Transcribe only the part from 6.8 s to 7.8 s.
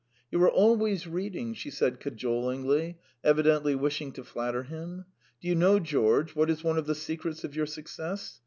the secrets of your